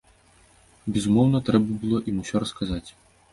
[0.95, 2.85] Безумоўна, трэба было ім усё расказаць.